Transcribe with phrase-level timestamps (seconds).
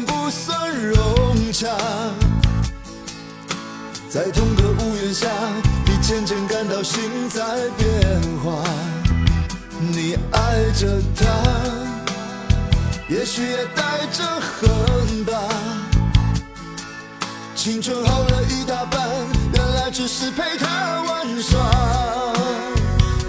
[0.00, 1.68] 不算融洽。
[4.08, 5.26] 在同个屋檐下，
[5.86, 7.42] 你渐渐感到心在
[7.76, 8.62] 变化。
[9.80, 11.26] 你爱着他，
[13.08, 15.32] 也许也带着恨吧。
[17.56, 19.08] 青春耗了一大半，
[19.54, 21.58] 原来只是陪他玩耍。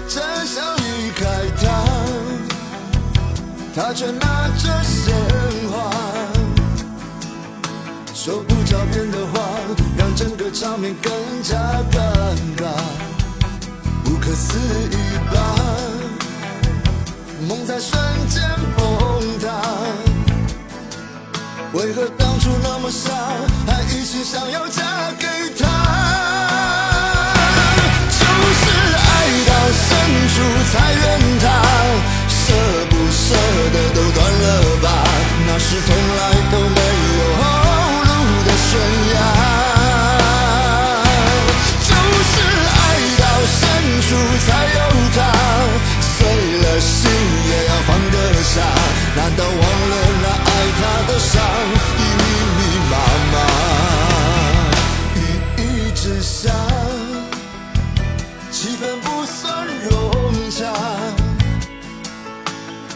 [0.08, 1.24] 真想离开
[1.62, 1.64] 他，
[3.74, 5.14] 他却拿着鲜
[5.70, 5.93] 花，
[8.24, 9.50] 说不着边的话，
[9.98, 11.58] 让整个场面更加
[11.92, 12.00] 尴
[12.56, 12.72] 尬，
[14.02, 14.96] 不可思议
[15.30, 15.36] 吧？
[17.46, 18.42] 梦在瞬间
[18.78, 19.60] 崩塌。
[21.74, 23.12] 为何当初那么傻，
[23.66, 24.63] 还一心想要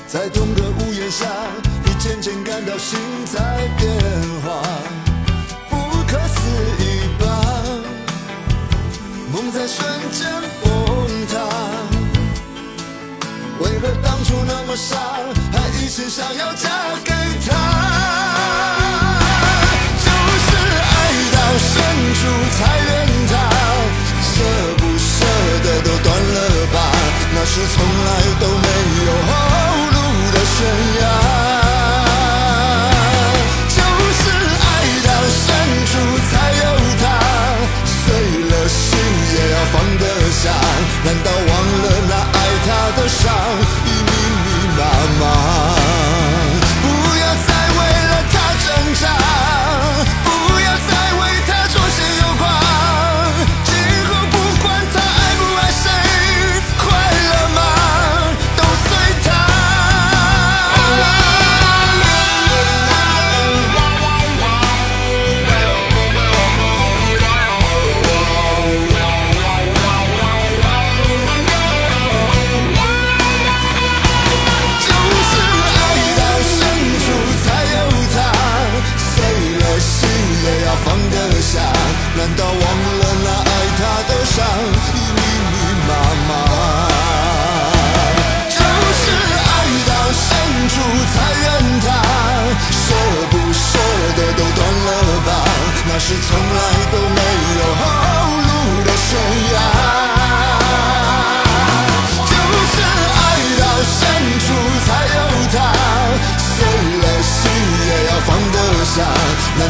[0.09, 1.27] 在同个屋檐下，
[1.85, 3.93] 你渐渐感到心在变
[4.43, 4.63] 化，
[5.69, 5.77] 不
[6.07, 6.49] 可思
[6.81, 6.83] 议
[7.21, 7.27] 吧？
[9.31, 10.27] 梦在瞬间
[10.65, 10.71] 崩
[11.29, 11.37] 塌，
[13.61, 14.97] 为何当初那么傻，
[15.53, 16.71] 还一心想要嫁
[17.05, 17.13] 给
[17.47, 17.55] 他？
[20.01, 20.57] 就是
[20.89, 20.97] 爱
[21.35, 21.75] 到深
[22.15, 22.21] 处
[22.57, 22.89] 才怨
[23.29, 23.33] 他，
[24.25, 24.33] 舍
[24.79, 25.07] 不舍
[25.63, 26.39] 得都断了
[26.73, 26.77] 吧，
[27.35, 28.09] 那是从来
[28.41, 28.69] 都没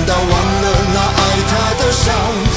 [0.09, 2.48] 早忘了那爱他的伤。